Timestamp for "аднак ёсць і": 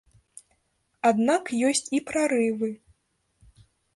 1.09-2.01